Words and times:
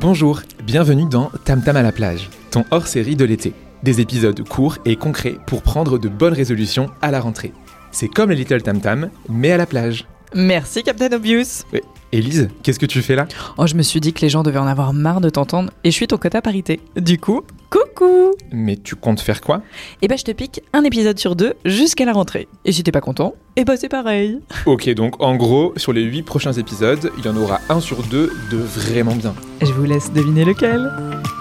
Bonjour, 0.00 0.40
bienvenue 0.64 1.04
dans 1.04 1.30
Tam 1.44 1.62
Tam 1.62 1.76
à 1.76 1.82
la 1.82 1.92
plage, 1.92 2.30
ton 2.50 2.64
hors-série 2.70 3.16
de 3.16 3.26
l'été. 3.26 3.52
Des 3.82 4.00
épisodes 4.00 4.48
courts 4.48 4.78
et 4.86 4.96
concrets 4.96 5.36
pour 5.46 5.60
prendre 5.60 5.98
de 5.98 6.08
bonnes 6.08 6.32
résolutions 6.32 6.88
à 7.02 7.10
la 7.10 7.20
rentrée. 7.20 7.52
C'est 7.90 8.08
comme 8.08 8.30
les 8.30 8.36
Little 8.36 8.62
Tam 8.62 8.80
Tam, 8.80 9.10
mais 9.28 9.52
à 9.52 9.58
la 9.58 9.66
plage. 9.66 10.06
Merci 10.34 10.82
Captain 10.84 11.12
Obvious. 11.12 11.64
Ouais. 11.74 11.82
Élise, 12.12 12.48
qu'est-ce 12.62 12.78
que 12.78 12.86
tu 12.86 13.02
fais 13.02 13.14
là? 13.14 13.28
Oh, 13.58 13.66
je 13.66 13.74
me 13.74 13.82
suis 13.82 14.00
dit 14.00 14.14
que 14.14 14.22
les 14.22 14.30
gens 14.30 14.42
devaient 14.42 14.58
en 14.58 14.66
avoir 14.66 14.94
marre 14.94 15.20
de 15.20 15.28
t'entendre 15.28 15.70
et 15.84 15.90
je 15.90 15.96
suis 15.96 16.06
ton 16.06 16.16
quota 16.16 16.40
parité. 16.40 16.80
Du 16.96 17.18
coup, 17.18 17.42
coucou 18.00 18.32
Mais 18.52 18.76
tu 18.76 18.96
comptes 18.96 19.20
faire 19.20 19.40
quoi? 19.40 19.62
Eh 20.02 20.08
ben, 20.08 20.18
je 20.18 20.24
te 20.24 20.30
pique 20.30 20.62
un 20.72 20.84
épisode 20.84 21.18
sur 21.18 21.36
deux 21.36 21.54
jusqu'à 21.64 22.04
la 22.04 22.12
rentrée. 22.12 22.48
Et 22.64 22.72
si 22.72 22.82
t'es 22.82 22.92
pas 22.92 23.00
content, 23.00 23.34
eh 23.56 23.64
ben 23.64 23.76
c'est 23.76 23.88
pareil. 23.88 24.40
Ok, 24.66 24.88
donc 24.90 25.20
en 25.22 25.36
gros, 25.36 25.72
sur 25.76 25.92
les 25.92 26.02
8 26.02 26.22
prochains 26.22 26.52
épisodes, 26.52 27.10
il 27.18 27.24
y 27.24 27.28
en 27.28 27.36
aura 27.36 27.60
un 27.68 27.80
sur 27.80 28.02
deux 28.04 28.32
de 28.50 28.56
vraiment 28.56 29.14
bien. 29.14 29.34
Je 29.62 29.72
vous 29.72 29.84
laisse 29.84 30.12
deviner 30.12 30.44
lequel. 30.44 30.90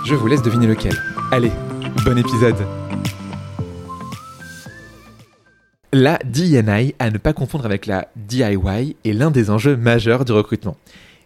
Je 0.05 0.15
vous 0.15 0.27
laisse 0.27 0.41
deviner 0.41 0.67
lequel. 0.67 0.93
Allez, 1.31 1.51
bon 2.03 2.17
épisode 2.17 2.57
La 5.93 6.19
DNI, 6.25 6.95
à 6.99 7.09
ne 7.09 7.17
pas 7.17 7.33
confondre 7.33 7.65
avec 7.65 7.85
la 7.85 8.07
DIY, 8.15 8.95
est 9.05 9.13
l'un 9.13 9.31
des 9.31 9.49
enjeux 9.49 9.75
majeurs 9.75 10.25
du 10.25 10.31
recrutement. 10.31 10.77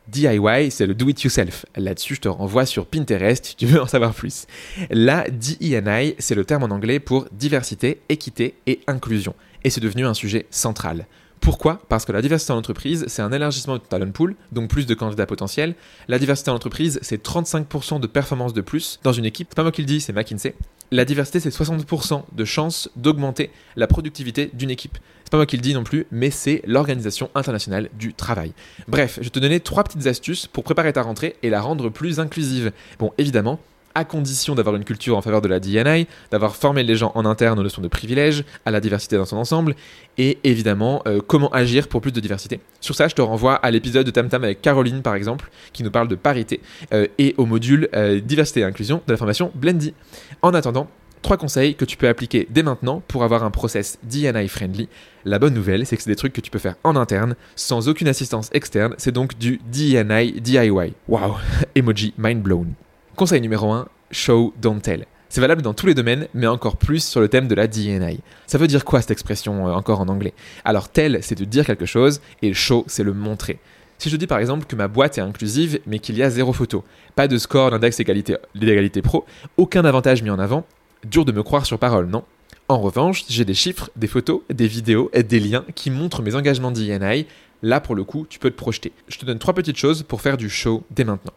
DIY, 0.08 0.70
c'est 0.70 0.86
le 0.86 0.94
do 0.94 1.08
it 1.08 1.22
yourself. 1.22 1.66
Là-dessus, 1.76 2.16
je 2.16 2.22
te 2.22 2.28
renvoie 2.28 2.66
sur 2.66 2.86
Pinterest 2.86 3.46
si 3.46 3.56
tu 3.56 3.66
veux 3.66 3.82
en 3.82 3.88
savoir 3.88 4.14
plus. 4.14 4.46
La 4.90 5.26
DENI, 5.30 6.16
c'est 6.20 6.36
le 6.36 6.46
terme 6.46 6.64
en 6.64 6.68
anglais 6.68 7.00
pour 7.00 7.28
diversité, 7.32 8.02
équité 8.10 8.56
et 8.68 8.82
inclusion. 8.88 9.34
Et 9.64 9.70
c'est 9.70 9.82
devenu 9.82 10.06
un 10.06 10.14
sujet 10.14 10.46
central. 10.52 11.08
Pourquoi? 11.40 11.82
Parce 11.90 12.06
que 12.06 12.14
la 12.14 12.22
diversité 12.22 12.54
en 12.54 12.58
entreprise, 12.58 13.04
c'est 13.08 13.22
un 13.22 13.32
élargissement 13.32 13.78
du 13.78 13.86
talent 13.86 14.12
pool, 14.12 14.36
donc 14.54 14.70
plus 14.70 14.86
de 14.86 14.94
candidats 14.94 15.26
potentiels. 15.26 15.76
La 16.08 16.18
diversité 16.18 16.52
en 16.52 16.56
entreprise, 16.56 17.00
c'est 17.02 17.22
35% 17.22 18.00
de 18.00 18.08
performance 18.08 18.54
de 18.54 18.62
plus 18.62 19.00
dans 19.04 19.12
une 19.12 19.26
équipe. 19.26 19.48
C'est 19.50 19.56
pas 19.56 19.64
moi 19.64 19.74
qui 19.74 19.82
le 19.82 19.88
dis, 19.88 20.00
c'est 20.00 20.14
McKinsey. 20.14 20.56
La 20.94 21.06
diversité, 21.06 21.40
c'est 21.40 21.50
60% 21.50 22.22
de 22.32 22.46
chances 22.46 22.88
d'augmenter 22.96 23.50
la 23.76 23.88
productivité 23.88 24.52
d'une 24.54 24.70
équipe. 24.70 25.00
C'est 25.24 25.32
pas 25.32 25.38
moi 25.38 25.48
qui 25.48 25.56
le 25.56 25.64
dis 25.64 25.74
non 25.74 25.84
plus, 25.84 26.06
mais 26.12 26.30
c'est 26.30 26.62
l'Organisation 26.68 27.32
internationale 27.34 27.90
du 27.98 28.14
travail. 28.14 28.54
Bref, 28.88 29.18
je 29.20 29.30
te 29.30 29.40
donner 29.40 29.60
trois 29.60 29.84
petites 29.84 30.06
astuces 30.06 30.46
pour 30.46 30.64
préparer 30.64 30.94
ta 30.94 31.02
rentrée 31.02 31.36
et 31.42 31.50
la 31.50 31.62
rendre 31.62 31.90
plus 31.90 32.20
inclusive. 32.20 32.72
Bon, 33.00 33.12
évidemment, 33.18 33.60
à 33.96 34.06
condition 34.06 34.56
d'avoir 34.56 34.76
une 34.76 34.84
culture 34.84 35.18
en 35.18 35.22
faveur 35.22 35.42
de 35.42 35.48
la 35.48 35.60
DNI, 35.60 36.08
d'avoir 36.32 36.56
formé 36.56 36.84
les 36.84 36.96
gens 36.96 37.12
en 37.16 37.26
interne 37.26 37.60
aux 37.60 37.64
notions 37.64 37.82
de 37.82 37.88
privilèges, 37.88 38.44
à 38.66 38.72
la 38.72 38.80
diversité 38.80 39.18
dans 39.18 39.26
son 39.26 39.38
ensemble, 39.38 39.76
et 40.18 40.38
évidemment 40.44 41.02
euh, 41.08 41.22
comment 41.26 41.50
agir 41.50 41.88
pour 41.88 42.02
plus 42.02 42.12
de 42.12 42.20
diversité. 42.20 42.60
Sur 42.80 42.96
ça, 42.96 43.08
je 43.08 43.16
te 43.16 43.22
renvoie 43.22 43.56
à 43.56 43.72
l'épisode 43.72 44.06
de 44.06 44.12
Tam 44.12 44.30
Tam 44.30 44.44
avec 44.44 44.62
Caroline 44.62 45.02
par 45.02 45.16
exemple, 45.16 45.50
qui 45.74 45.84
nous 45.84 45.92
parle 45.92 46.08
de 46.08 46.16
parité, 46.16 46.62
euh, 46.94 47.08
et 47.18 47.36
au 47.38 47.46
module 47.46 47.90
euh, 47.96 48.20
diversité 48.20 48.62
et 48.62 48.64
inclusion 48.64 49.02
de 49.08 49.14
la 49.14 49.18
formation 49.18 49.52
Blendy. 49.56 49.94
En 50.42 50.54
attendant, 50.54 50.88
trois 51.22 51.38
conseils 51.38 51.74
que 51.74 51.86
tu 51.86 51.98
peux 51.98 52.08
appliquer 52.08 52.48
dès 52.50 52.62
maintenant 52.62 53.02
pour 53.08 53.24
avoir 53.24 53.44
un 53.44 53.50
process 53.50 53.98
DNI 54.04 54.48
friendly. 54.48 54.90
La 55.26 55.40
bonne 55.40 55.54
nouvelle, 55.54 55.86
c'est 55.88 55.96
que 55.96 56.04
c'est 56.04 56.10
des 56.10 56.16
trucs 56.16 56.34
que 56.34 56.42
tu 56.42 56.52
peux 56.52 56.60
faire 56.60 56.76
en 56.84 56.96
interne, 56.96 57.36
sans 57.56 57.88
aucune 57.90 58.08
assistance 58.08 58.50
externe, 58.54 58.94
c'est 58.98 59.12
donc 59.12 59.38
du 59.38 59.60
DNI 59.72 60.34
DIY. 60.42 60.94
Wow, 61.08 61.38
emoji 61.76 62.14
mind 62.18 62.44
blown. 62.44 62.74
Conseil 63.16 63.42
numéro 63.42 63.72
1, 63.72 63.88
show, 64.10 64.56
don't 64.60 64.80
tell. 64.82 65.06
C'est 65.30 65.40
valable 65.40 65.62
dans 65.62 65.76
tous 65.76 65.86
les 65.86 65.94
domaines, 65.94 66.28
mais 66.34 66.48
encore 66.48 66.78
plus 66.78 67.04
sur 67.04 67.22
le 67.22 67.28
thème 67.28 67.48
de 67.48 67.54
la 67.54 67.68
DNI. 67.68 68.22
Ça 68.48 68.58
veut 68.58 68.66
dire 68.66 68.84
quoi 68.84 69.02
cette 69.02 69.12
expression 69.12 69.68
euh, 69.68 69.72
encore 69.72 70.02
en 70.02 70.08
anglais? 70.08 70.34
Alors 70.66 70.90
tell, 70.90 71.20
c'est 71.22 71.38
de 71.38 71.46
dire 71.46 71.64
quelque 71.64 71.86
chose, 71.86 72.22
et 72.42 72.54
show, 72.54 72.86
c'est 72.88 73.04
le 73.04 73.14
montrer. 73.14 73.60
Si 74.00 74.10
je 74.10 74.18
dis 74.18 74.26
par 74.26 74.40
exemple 74.40 74.66
que 74.66 74.76
ma 74.76 74.88
boîte 74.88 75.20
est 75.20 75.22
inclusive, 75.22 75.80
mais 75.86 76.00
qu'il 76.00 76.18
y 76.18 76.24
a 76.24 76.32
zéro 76.32 76.54
photo, 76.54 76.84
pas 77.16 77.28
de 77.28 77.38
score 77.38 77.70
d'index 77.70 77.98
d'égalité 77.98 79.02
pro, 79.04 79.26
aucun 79.58 79.86
avantage 79.86 80.24
mis 80.24 80.32
en 80.32 80.40
avant, 80.40 80.66
dur 81.06 81.24
de 81.24 81.32
me 81.32 81.44
croire 81.44 81.68
sur 81.68 81.78
parole, 81.78 82.08
non? 82.08 82.24
En 82.68 82.80
revanche, 82.80 83.26
j'ai 83.30 83.46
des 83.46 83.54
chiffres, 83.54 83.92
des 83.96 84.08
photos, 84.08 84.42
des 84.50 84.68
vidéos, 84.68 85.12
et 85.14 85.22
des 85.22 85.40
liens 85.40 85.66
qui 85.76 85.92
montrent 85.92 86.24
mes 86.24 86.34
engagements 86.34 86.72
d'INI. 86.72 87.28
Là, 87.62 87.80
pour 87.80 87.94
le 87.94 88.04
coup, 88.04 88.26
tu 88.28 88.40
peux 88.40 88.50
te 88.50 88.58
projeter. 88.58 88.92
Je 89.08 89.20
te 89.20 89.26
donne 89.26 89.38
trois 89.38 89.54
petites 89.54 89.78
choses 89.78 90.02
pour 90.02 90.22
faire 90.22 90.36
du 90.36 90.50
show 90.50 90.84
dès 90.90 91.04
maintenant. 91.04 91.34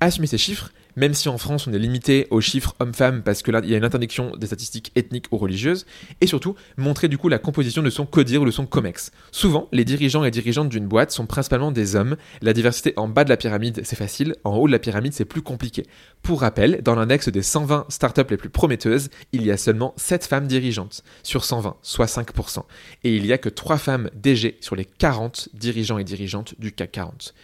Assumer 0.00 0.28
ces 0.28 0.38
chiffres, 0.38 0.70
même 0.98 1.14
si 1.14 1.28
en 1.28 1.38
France 1.38 1.68
on 1.68 1.72
est 1.72 1.78
limité 1.78 2.26
aux 2.30 2.40
chiffres 2.40 2.74
hommes-femmes 2.80 3.22
parce 3.22 3.42
que 3.42 3.52
là 3.52 3.60
il 3.62 3.70
y 3.70 3.74
a 3.74 3.76
une 3.76 3.84
interdiction 3.84 4.32
des 4.36 4.48
statistiques 4.48 4.90
ethniques 4.96 5.26
ou 5.30 5.38
religieuses, 5.38 5.86
et 6.20 6.26
surtout 6.26 6.56
montrer 6.76 7.06
du 7.06 7.18
coup 7.18 7.28
la 7.28 7.38
composition 7.38 7.82
de 7.82 7.90
son 7.90 8.04
CODIR 8.04 8.42
ou 8.42 8.44
de 8.44 8.50
son 8.50 8.66
COMEX. 8.66 9.12
Souvent, 9.30 9.68
les 9.70 9.84
dirigeants 9.84 10.24
et 10.24 10.32
dirigeantes 10.32 10.68
d'une 10.68 10.88
boîte 10.88 11.12
sont 11.12 11.26
principalement 11.26 11.70
des 11.70 11.94
hommes, 11.94 12.16
la 12.42 12.52
diversité 12.52 12.94
en 12.96 13.06
bas 13.06 13.22
de 13.22 13.28
la 13.28 13.36
pyramide 13.36 13.80
c'est 13.84 13.96
facile, 13.96 14.34
en 14.42 14.56
haut 14.56 14.66
de 14.66 14.72
la 14.72 14.80
pyramide 14.80 15.12
c'est 15.12 15.24
plus 15.24 15.42
compliqué. 15.42 15.86
Pour 16.22 16.40
rappel, 16.40 16.82
dans 16.82 16.96
l'index 16.96 17.28
des 17.28 17.42
120 17.42 17.86
startups 17.88 18.30
les 18.30 18.36
plus 18.36 18.50
prometteuses, 18.50 19.08
il 19.32 19.46
y 19.46 19.52
a 19.52 19.56
seulement 19.56 19.94
7 19.96 20.26
femmes 20.26 20.48
dirigeantes 20.48 21.04
sur 21.22 21.44
120, 21.44 21.76
soit 21.82 22.06
5%, 22.06 22.64
et 23.04 23.16
il 23.16 23.22
n'y 23.22 23.32
a 23.32 23.38
que 23.38 23.48
3 23.48 23.78
femmes 23.78 24.10
DG 24.14 24.58
sur 24.60 24.74
les 24.74 24.84
40 24.84 25.50
dirigeants 25.54 25.98
et 25.98 26.04
dirigeantes 26.04 26.54
du 26.58 26.72
CAC 26.72 26.90
40. 26.90 27.34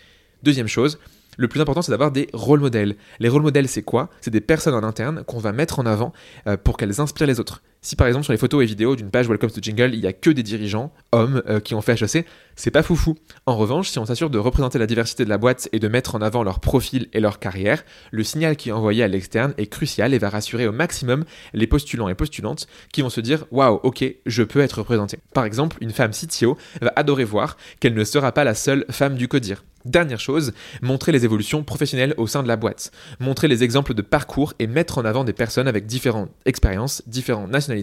Deuxième 0.42 0.66
chose, 0.66 0.98
le 1.36 1.48
plus 1.48 1.60
important, 1.60 1.82
c'est 1.82 1.92
d'avoir 1.92 2.10
des 2.10 2.28
rôles 2.32 2.60
modèles. 2.60 2.96
Les 3.18 3.28
rôles 3.28 3.42
modèles, 3.42 3.68
c'est 3.68 3.82
quoi? 3.82 4.10
C'est 4.20 4.30
des 4.30 4.40
personnes 4.40 4.74
en 4.74 4.82
interne 4.82 5.24
qu'on 5.24 5.38
va 5.38 5.52
mettre 5.52 5.78
en 5.78 5.86
avant 5.86 6.12
euh, 6.46 6.56
pour 6.56 6.76
qu'elles 6.76 7.00
inspirent 7.00 7.26
les 7.26 7.40
autres. 7.40 7.62
Si 7.84 7.96
par 7.96 8.06
exemple 8.06 8.24
sur 8.24 8.32
les 8.32 8.38
photos 8.38 8.62
et 8.62 8.66
vidéos 8.66 8.96
d'une 8.96 9.10
page 9.10 9.28
Welcome 9.28 9.50
to 9.50 9.60
Jingle, 9.60 9.90
il 9.92 10.00
n'y 10.00 10.06
a 10.06 10.14
que 10.14 10.30
des 10.30 10.42
dirigeants, 10.42 10.90
hommes, 11.12 11.42
euh, 11.46 11.60
qui 11.60 11.74
ont 11.74 11.82
fait 11.82 12.00
HEC, 12.00 12.24
c'est 12.56 12.70
pas 12.70 12.82
foufou. 12.82 13.14
En 13.44 13.58
revanche, 13.58 13.90
si 13.90 13.98
on 13.98 14.06
s'assure 14.06 14.30
de 14.30 14.38
représenter 14.38 14.78
la 14.78 14.86
diversité 14.86 15.26
de 15.26 15.28
la 15.28 15.36
boîte 15.36 15.68
et 15.72 15.80
de 15.80 15.86
mettre 15.86 16.14
en 16.14 16.22
avant 16.22 16.42
leur 16.42 16.60
profil 16.60 17.08
et 17.12 17.20
leur 17.20 17.38
carrière, 17.38 17.84
le 18.10 18.24
signal 18.24 18.56
qui 18.56 18.70
est 18.70 18.72
envoyé 18.72 19.02
à 19.02 19.08
l'externe 19.08 19.52
est 19.58 19.66
crucial 19.66 20.14
et 20.14 20.18
va 20.18 20.30
rassurer 20.30 20.66
au 20.66 20.72
maximum 20.72 21.26
les 21.52 21.66
postulants 21.66 22.08
et 22.08 22.14
postulantes 22.14 22.68
qui 22.90 23.02
vont 23.02 23.10
se 23.10 23.20
dire 23.20 23.44
waouh, 23.50 23.80
ok, 23.82 24.02
je 24.24 24.42
peux 24.42 24.60
être 24.60 24.78
représenté. 24.78 25.18
Par 25.34 25.44
exemple, 25.44 25.76
une 25.82 25.90
femme 25.90 26.12
CTO 26.12 26.56
va 26.80 26.92
adorer 26.96 27.24
voir 27.24 27.58
qu'elle 27.80 27.92
ne 27.92 28.04
sera 28.04 28.32
pas 28.32 28.44
la 28.44 28.54
seule 28.54 28.86
femme 28.88 29.16
du 29.16 29.28
codir. 29.28 29.62
Dernière 29.84 30.20
chose, 30.20 30.54
montrer 30.80 31.12
les 31.12 31.26
évolutions 31.26 31.62
professionnelles 31.62 32.14
au 32.16 32.26
sein 32.26 32.42
de 32.42 32.48
la 32.48 32.56
boîte. 32.56 32.90
Montrer 33.20 33.48
les 33.48 33.62
exemples 33.62 33.92
de 33.92 34.00
parcours 34.00 34.54
et 34.58 34.66
mettre 34.66 34.96
en 34.96 35.04
avant 35.04 35.24
des 35.24 35.34
personnes 35.34 35.68
avec 35.68 35.84
différentes 35.84 36.30
expériences, 36.46 37.02
différentes 37.06 37.50
nationalités, 37.50 37.73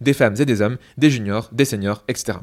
des 0.00 0.12
femmes 0.12 0.34
et 0.38 0.44
des 0.44 0.60
hommes, 0.60 0.78
des 0.96 1.10
juniors, 1.10 1.48
des 1.52 1.64
seniors, 1.64 2.04
etc. 2.08 2.38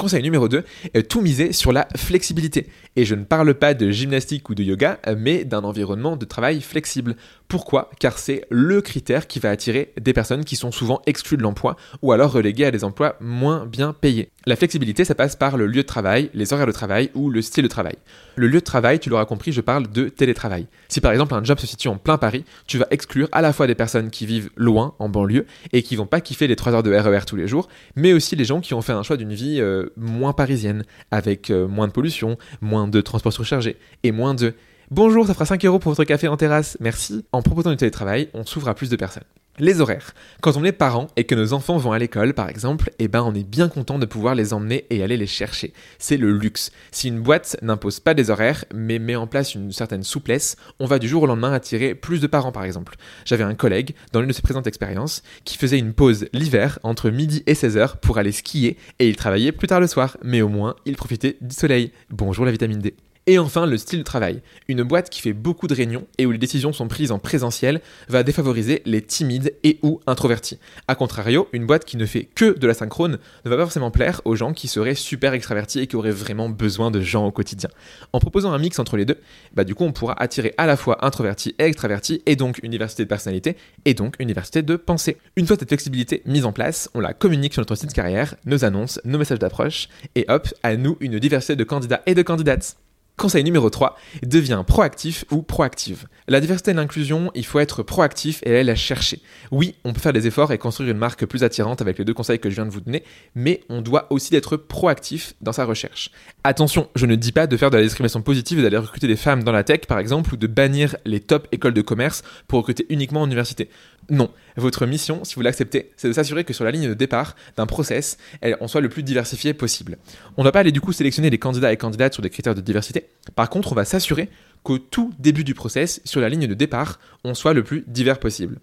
Conseil 0.00 0.22
numéro 0.22 0.48
2, 0.48 0.64
tout 1.10 1.20
miser 1.20 1.52
sur 1.52 1.72
la 1.72 1.86
flexibilité. 1.94 2.68
Et 2.96 3.04
je 3.04 3.14
ne 3.14 3.24
parle 3.24 3.52
pas 3.52 3.74
de 3.74 3.90
gymnastique 3.90 4.48
ou 4.48 4.54
de 4.54 4.62
yoga, 4.62 4.98
mais 5.18 5.44
d'un 5.44 5.62
environnement 5.62 6.16
de 6.16 6.24
travail 6.24 6.62
flexible. 6.62 7.16
Pourquoi? 7.48 7.90
Car 7.98 8.16
c'est 8.18 8.46
le 8.48 8.80
critère 8.80 9.26
qui 9.26 9.40
va 9.40 9.50
attirer 9.50 9.92
des 10.00 10.14
personnes 10.14 10.46
qui 10.46 10.56
sont 10.56 10.72
souvent 10.72 11.02
exclues 11.04 11.36
de 11.36 11.42
l'emploi 11.42 11.76
ou 12.00 12.12
alors 12.12 12.32
reléguées 12.32 12.64
à 12.64 12.70
des 12.70 12.82
emplois 12.82 13.16
moins 13.20 13.66
bien 13.66 13.92
payés. 13.92 14.30
La 14.46 14.56
flexibilité, 14.56 15.04
ça 15.04 15.14
passe 15.14 15.36
par 15.36 15.58
le 15.58 15.66
lieu 15.66 15.82
de 15.82 15.86
travail, 15.86 16.30
les 16.32 16.54
horaires 16.54 16.66
de 16.66 16.72
travail 16.72 17.10
ou 17.14 17.28
le 17.28 17.42
style 17.42 17.64
de 17.64 17.68
travail. 17.68 17.96
Le 18.36 18.46
lieu 18.46 18.60
de 18.60 18.64
travail, 18.64 19.00
tu 19.00 19.10
l'auras 19.10 19.26
compris, 19.26 19.52
je 19.52 19.60
parle 19.60 19.90
de 19.90 20.08
télétravail. 20.08 20.66
Si 20.88 21.02
par 21.02 21.12
exemple 21.12 21.34
un 21.34 21.44
job 21.44 21.58
se 21.58 21.66
situe 21.66 21.88
en 21.88 21.98
plein 21.98 22.16
Paris, 22.16 22.46
tu 22.66 22.78
vas 22.78 22.86
exclure 22.90 23.28
à 23.32 23.42
la 23.42 23.52
fois 23.52 23.66
des 23.66 23.74
personnes 23.74 24.08
qui 24.08 24.24
vivent 24.24 24.48
loin, 24.56 24.94
en 24.98 25.10
banlieue, 25.10 25.44
et 25.72 25.82
qui 25.82 25.94
vont 25.94 26.06
pas 26.06 26.22
kiffer 26.22 26.46
les 26.46 26.56
3 26.56 26.72
heures 26.72 26.82
de 26.82 26.90
RER 26.90 27.18
e 27.18 27.24
tous 27.26 27.36
les 27.36 27.48
jours, 27.48 27.68
mais 27.96 28.14
aussi 28.14 28.34
les 28.34 28.44
gens 28.46 28.60
qui 28.60 28.72
ont 28.72 28.80
fait 28.80 28.92
un 28.92 29.02
choix 29.02 29.18
d'une 29.18 29.34
vie 29.34 29.60
euh, 29.60 29.89
moins 29.96 30.32
parisienne, 30.32 30.84
avec 31.10 31.50
euh, 31.50 31.66
moins 31.66 31.88
de 31.88 31.92
pollution, 31.92 32.36
moins 32.60 32.88
de 32.88 33.00
transports 33.00 33.32
surchargés, 33.32 33.76
et 34.02 34.12
moins 34.12 34.34
de 34.34 34.54
Bonjour, 34.90 35.24
ça 35.24 35.34
fera 35.34 35.44
5 35.44 35.64
euros 35.66 35.78
pour 35.78 35.92
votre 35.92 36.02
café 36.02 36.26
en 36.26 36.36
terrasse, 36.36 36.76
merci. 36.80 37.24
En 37.30 37.42
proposant 37.42 37.70
du 37.70 37.76
télétravail, 37.76 38.28
on 38.34 38.44
s'ouvre 38.44 38.68
à 38.68 38.74
plus 38.74 38.90
de 38.90 38.96
personnes. 38.96 39.22
Les 39.58 39.80
horaires. 39.80 40.14
Quand 40.40 40.56
on 40.56 40.64
est 40.64 40.72
parent 40.72 41.08
et 41.16 41.24
que 41.24 41.34
nos 41.34 41.52
enfants 41.52 41.76
vont 41.76 41.92
à 41.92 41.98
l'école, 41.98 42.32
par 42.32 42.48
exemple, 42.48 42.90
eh 42.98 43.08
ben 43.08 43.22
on 43.22 43.34
est 43.34 43.44
bien 43.44 43.68
content 43.68 43.98
de 43.98 44.06
pouvoir 44.06 44.34
les 44.34 44.54
emmener 44.54 44.86
et 44.88 45.02
aller 45.02 45.18
les 45.18 45.26
chercher. 45.26 45.74
C'est 45.98 46.16
le 46.16 46.32
luxe. 46.32 46.70
Si 46.92 47.08
une 47.08 47.20
boîte 47.20 47.58
n'impose 47.60 48.00
pas 48.00 48.14
des 48.14 48.30
horaires, 48.30 48.64
mais 48.74 48.98
met 48.98 49.16
en 49.16 49.26
place 49.26 49.54
une 49.54 49.70
certaine 49.72 50.02
souplesse, 50.02 50.56
on 50.78 50.86
va 50.86 50.98
du 50.98 51.08
jour 51.08 51.24
au 51.24 51.26
lendemain 51.26 51.52
attirer 51.52 51.94
plus 51.94 52.20
de 52.20 52.26
parents, 52.26 52.52
par 52.52 52.64
exemple. 52.64 52.96
J'avais 53.26 53.44
un 53.44 53.54
collègue, 53.54 53.94
dans 54.12 54.20
l'une 54.20 54.30
de 54.30 54.34
ses 54.34 54.40
présentes 54.40 54.66
expériences, 54.66 55.22
qui 55.44 55.58
faisait 55.58 55.78
une 55.78 55.92
pause 55.92 56.26
l'hiver 56.32 56.78
entre 56.82 57.10
midi 57.10 57.42
et 57.46 57.54
16h 57.54 57.98
pour 57.98 58.16
aller 58.16 58.32
skier 58.32 58.78
et 58.98 59.08
il 59.08 59.16
travaillait 59.16 59.52
plus 59.52 59.66
tard 59.66 59.80
le 59.80 59.88
soir, 59.88 60.16
mais 60.22 60.40
au 60.40 60.48
moins 60.48 60.76
il 60.86 60.96
profitait 60.96 61.36
du 61.42 61.54
soleil. 61.54 61.92
Bonjour 62.08 62.46
la 62.46 62.52
vitamine 62.52 62.78
D. 62.78 62.94
Et 63.30 63.38
enfin, 63.38 63.64
le 63.64 63.76
style 63.76 64.00
de 64.00 64.04
travail. 64.04 64.42
Une 64.66 64.82
boîte 64.82 65.08
qui 65.08 65.20
fait 65.20 65.32
beaucoup 65.32 65.68
de 65.68 65.74
réunions 65.74 66.04
et 66.18 66.26
où 66.26 66.32
les 66.32 66.38
décisions 66.38 66.72
sont 66.72 66.88
prises 66.88 67.12
en 67.12 67.20
présentiel 67.20 67.80
va 68.08 68.24
défavoriser 68.24 68.82
les 68.86 69.02
timides 69.02 69.54
et 69.62 69.78
ou 69.82 70.00
introvertis. 70.08 70.58
A 70.88 70.96
contrario, 70.96 71.46
une 71.52 71.64
boîte 71.64 71.84
qui 71.84 71.96
ne 71.96 72.06
fait 72.06 72.24
que 72.24 72.58
de 72.58 72.66
la 72.66 72.74
synchrone 72.74 73.20
ne 73.44 73.50
va 73.50 73.56
pas 73.56 73.62
forcément 73.62 73.92
plaire 73.92 74.20
aux 74.24 74.34
gens 74.34 74.52
qui 74.52 74.66
seraient 74.66 74.96
super 74.96 75.32
extravertis 75.32 75.78
et 75.78 75.86
qui 75.86 75.94
auraient 75.94 76.10
vraiment 76.10 76.48
besoin 76.48 76.90
de 76.90 77.00
gens 77.00 77.24
au 77.24 77.30
quotidien. 77.30 77.70
En 78.12 78.18
proposant 78.18 78.50
un 78.50 78.58
mix 78.58 78.80
entre 78.80 78.96
les 78.96 79.04
deux, 79.04 79.18
bah 79.54 79.62
du 79.62 79.76
coup 79.76 79.84
on 79.84 79.92
pourra 79.92 80.20
attirer 80.20 80.52
à 80.58 80.66
la 80.66 80.76
fois 80.76 81.06
introvertis 81.06 81.54
et 81.60 81.66
extravertis 81.66 82.22
et 82.26 82.34
donc 82.34 82.58
une 82.64 82.72
diversité 82.72 83.04
de 83.04 83.08
personnalité 83.08 83.56
et 83.84 83.94
donc 83.94 84.16
une 84.18 84.26
diversité 84.26 84.62
de 84.62 84.74
pensée. 84.74 85.18
Une 85.36 85.46
fois 85.46 85.54
cette 85.56 85.68
flexibilité 85.68 86.22
mise 86.26 86.46
en 86.46 86.52
place, 86.52 86.90
on 86.94 87.00
la 87.00 87.14
communique 87.14 87.52
sur 87.52 87.60
notre 87.60 87.76
site 87.76 87.92
carrière, 87.92 88.34
nos 88.44 88.64
annonces, 88.64 89.00
nos 89.04 89.18
messages 89.18 89.38
d'approche 89.38 89.88
et 90.16 90.24
hop, 90.26 90.48
à 90.64 90.74
nous 90.74 90.96
une 90.98 91.20
diversité 91.20 91.54
de 91.54 91.62
candidats 91.62 92.02
et 92.06 92.16
de 92.16 92.22
candidates. 92.22 92.76
Conseil 93.16 93.44
numéro 93.44 93.68
3, 93.68 93.96
deviens 94.22 94.64
proactif 94.64 95.24
ou 95.30 95.42
proactive. 95.42 96.06
La 96.26 96.40
diversité 96.40 96.70
et 96.70 96.74
l'inclusion, 96.74 97.30
il 97.34 97.44
faut 97.44 97.60
être 97.60 97.82
proactif 97.82 98.40
et 98.44 98.50
aller 98.50 98.64
la 98.64 98.74
chercher. 98.74 99.20
Oui, 99.50 99.74
on 99.84 99.92
peut 99.92 100.00
faire 100.00 100.14
des 100.14 100.26
efforts 100.26 100.52
et 100.52 100.58
construire 100.58 100.90
une 100.90 100.96
marque 100.96 101.26
plus 101.26 101.44
attirante 101.44 101.82
avec 101.82 101.98
les 101.98 102.04
deux 102.06 102.14
conseils 102.14 102.38
que 102.38 102.48
je 102.48 102.54
viens 102.54 102.64
de 102.64 102.70
vous 102.70 102.80
donner, 102.80 103.04
mais 103.34 103.62
on 103.68 103.82
doit 103.82 104.06
aussi 104.10 104.34
être 104.34 104.56
proactif 104.56 105.34
dans 105.42 105.52
sa 105.52 105.66
recherche. 105.66 106.10
Attention, 106.44 106.88
je 106.94 107.04
ne 107.04 107.14
dis 107.14 107.32
pas 107.32 107.46
de 107.46 107.56
faire 107.58 107.70
de 107.70 107.76
la 107.76 107.82
discrimination 107.82 108.22
positive 108.22 108.58
et 108.58 108.62
d'aller 108.62 108.78
recruter 108.78 109.06
des 109.06 109.16
femmes 109.16 109.42
dans 109.42 109.52
la 109.52 109.64
tech 109.64 109.80
par 109.86 109.98
exemple, 109.98 110.32
ou 110.32 110.36
de 110.38 110.46
bannir 110.46 110.96
les 111.04 111.20
top 111.20 111.46
écoles 111.52 111.74
de 111.74 111.82
commerce 111.82 112.22
pour 112.48 112.60
recruter 112.60 112.86
uniquement 112.88 113.20
en 113.20 113.26
université. 113.26 113.68
Non, 114.08 114.30
votre 114.60 114.86
mission, 114.86 115.24
si 115.24 115.34
vous 115.34 115.40
l'acceptez, 115.40 115.92
c'est 115.96 116.08
de 116.08 116.12
s'assurer 116.12 116.44
que 116.44 116.52
sur 116.52 116.64
la 116.64 116.70
ligne 116.70 116.88
de 116.88 116.94
départ 116.94 117.36
d'un 117.56 117.66
process, 117.66 118.18
on 118.60 118.68
soit 118.68 118.80
le 118.80 118.88
plus 118.88 119.02
diversifié 119.02 119.54
possible. 119.54 119.98
On 120.36 120.42
ne 120.42 120.44
va 120.44 120.52
pas 120.52 120.60
aller 120.60 120.72
du 120.72 120.80
coup 120.80 120.92
sélectionner 120.92 121.30
les 121.30 121.38
candidats 121.38 121.72
et 121.72 121.76
candidates 121.76 122.12
sur 122.14 122.22
des 122.22 122.30
critères 122.30 122.54
de 122.54 122.60
diversité. 122.60 123.08
Par 123.34 123.50
contre, 123.50 123.72
on 123.72 123.74
va 123.74 123.84
s'assurer 123.84 124.28
qu'au 124.62 124.78
tout 124.78 125.12
début 125.18 125.44
du 125.44 125.54
process, 125.54 126.00
sur 126.04 126.20
la 126.20 126.28
ligne 126.28 126.46
de 126.46 126.54
départ, 126.54 127.00
on 127.24 127.34
soit 127.34 127.54
le 127.54 127.64
plus 127.64 127.84
divers 127.86 128.20
possible. 128.20 128.58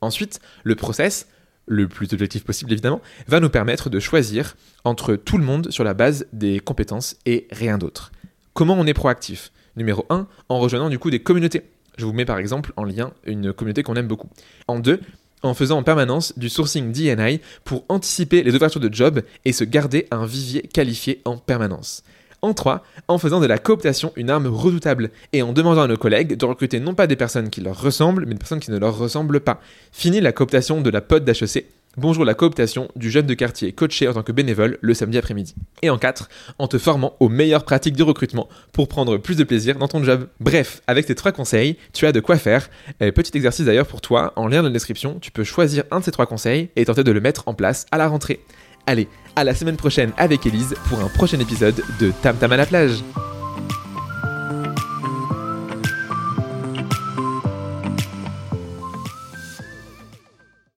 Ensuite, 0.00 0.40
le 0.64 0.74
process, 0.74 1.28
le 1.66 1.86
plus 1.88 2.12
objectif 2.12 2.44
possible 2.44 2.72
évidemment, 2.72 3.00
va 3.28 3.38
nous 3.38 3.50
permettre 3.50 3.90
de 3.90 4.00
choisir 4.00 4.56
entre 4.84 5.14
tout 5.14 5.38
le 5.38 5.44
monde 5.44 5.70
sur 5.70 5.84
la 5.84 5.94
base 5.94 6.26
des 6.32 6.58
compétences 6.58 7.16
et 7.26 7.46
rien 7.52 7.78
d'autre. 7.78 8.10
Comment 8.54 8.74
on 8.74 8.86
est 8.86 8.94
proactif? 8.94 9.52
Numéro 9.76 10.04
1, 10.10 10.26
en 10.48 10.58
rejoignant 10.58 10.90
du 10.90 10.98
coup 10.98 11.10
des 11.10 11.22
communautés. 11.22 11.62
Je 11.96 12.04
vous 12.04 12.12
mets 12.12 12.24
par 12.24 12.38
exemple 12.38 12.72
en 12.76 12.84
lien 12.84 13.12
une 13.24 13.52
communauté 13.52 13.82
qu'on 13.82 13.94
aime 13.96 14.08
beaucoup. 14.08 14.28
En 14.66 14.80
deux, 14.80 15.00
en 15.42 15.54
faisant 15.54 15.78
en 15.78 15.82
permanence 15.82 16.38
du 16.38 16.48
sourcing 16.48 16.92
DNI 16.92 17.40
pour 17.64 17.84
anticiper 17.88 18.42
les 18.42 18.54
ouvertures 18.54 18.80
de 18.80 18.92
jobs 18.92 19.22
et 19.44 19.52
se 19.52 19.64
garder 19.64 20.06
un 20.10 20.26
vivier 20.26 20.62
qualifié 20.62 21.20
en 21.24 21.36
permanence. 21.36 22.02
En 22.44 22.54
3, 22.54 22.82
en 23.06 23.18
faisant 23.18 23.38
de 23.38 23.46
la 23.46 23.58
cooptation 23.58 24.12
une 24.16 24.28
arme 24.28 24.48
redoutable 24.48 25.10
et 25.32 25.42
en 25.42 25.52
demandant 25.52 25.82
à 25.82 25.86
nos 25.86 25.96
collègues 25.96 26.36
de 26.36 26.44
recruter 26.44 26.80
non 26.80 26.94
pas 26.94 27.06
des 27.06 27.14
personnes 27.14 27.50
qui 27.50 27.60
leur 27.60 27.80
ressemblent, 27.80 28.26
mais 28.26 28.32
des 28.32 28.38
personnes 28.38 28.58
qui 28.58 28.72
ne 28.72 28.78
leur 28.78 28.98
ressemblent 28.98 29.40
pas. 29.40 29.60
Fini 29.92 30.20
la 30.20 30.32
cooptation 30.32 30.80
de 30.80 30.90
la 30.90 31.00
pote 31.00 31.24
d'HEC 31.24 31.66
Bonjour 31.98 32.24
la 32.24 32.32
cooptation 32.32 32.88
du 32.96 33.10
jeune 33.10 33.26
de 33.26 33.34
quartier 33.34 33.72
coaché 33.72 34.08
en 34.08 34.14
tant 34.14 34.22
que 34.22 34.32
bénévole 34.32 34.78
le 34.80 34.94
samedi 34.94 35.18
après-midi. 35.18 35.54
Et 35.82 35.90
en 35.90 35.98
4, 35.98 36.30
en 36.58 36.66
te 36.66 36.78
formant 36.78 37.16
aux 37.20 37.28
meilleures 37.28 37.64
pratiques 37.64 37.94
du 37.94 38.02
recrutement 38.02 38.48
pour 38.72 38.88
prendre 38.88 39.18
plus 39.18 39.36
de 39.36 39.44
plaisir 39.44 39.76
dans 39.76 39.88
ton 39.88 40.02
job. 40.02 40.26
Bref, 40.40 40.80
avec 40.86 41.06
ces 41.06 41.14
trois 41.14 41.32
conseils, 41.32 41.76
tu 41.92 42.06
as 42.06 42.12
de 42.12 42.20
quoi 42.20 42.38
faire. 42.38 42.70
Petit 42.98 43.36
exercice 43.36 43.66
d'ailleurs 43.66 43.86
pour 43.86 44.00
toi, 44.00 44.32
en 44.36 44.48
lien 44.48 44.62
dans 44.62 44.68
la 44.68 44.72
description, 44.72 45.18
tu 45.20 45.30
peux 45.30 45.44
choisir 45.44 45.84
un 45.90 46.00
de 46.00 46.04
ces 46.04 46.12
trois 46.12 46.24
conseils 46.24 46.70
et 46.76 46.86
tenter 46.86 47.04
de 47.04 47.12
le 47.12 47.20
mettre 47.20 47.42
en 47.44 47.52
place 47.52 47.84
à 47.90 47.98
la 47.98 48.08
rentrée. 48.08 48.40
Allez, 48.86 49.06
à 49.36 49.44
la 49.44 49.54
semaine 49.54 49.76
prochaine 49.76 50.12
avec 50.16 50.46
Elise 50.46 50.74
pour 50.88 50.98
un 51.00 51.08
prochain 51.08 51.40
épisode 51.40 51.82
de 52.00 52.10
Tam 52.22 52.36
Tam 52.38 52.52
à 52.52 52.56
la 52.56 52.64
plage. 52.64 53.02